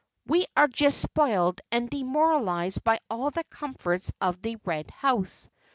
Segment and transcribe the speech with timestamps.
[0.25, 5.47] "We are just spoiled and demoralized by all the comforts of the Red House.